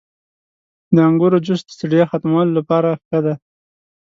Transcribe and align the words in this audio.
•د 0.95 0.97
انګورو 1.09 1.37
جوس 1.45 1.61
د 1.65 1.69
ستړیا 1.77 2.03
ختمولو 2.11 2.51
لپاره 2.59 2.89
ښه 3.05 3.19
دی. 3.25 3.35